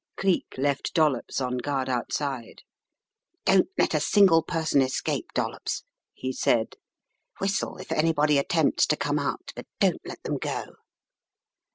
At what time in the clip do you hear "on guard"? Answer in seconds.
1.39-1.87